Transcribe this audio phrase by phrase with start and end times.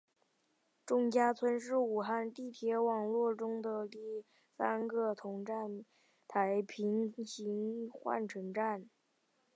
[0.83, 4.25] 钟家村是武汉地铁网络中第
[4.57, 5.85] 三个同站
[6.27, 8.89] 台平行换乘站。